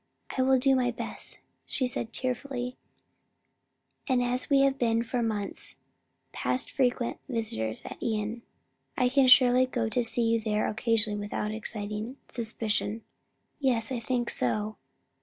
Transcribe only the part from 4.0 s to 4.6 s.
"and as